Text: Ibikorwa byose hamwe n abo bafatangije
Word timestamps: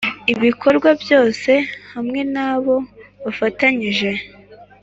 Ibikorwa 0.33 0.89
byose 1.03 1.51
hamwe 1.93 2.19
n 2.33 2.35
abo 2.49 2.75
bafatangije 3.23 4.11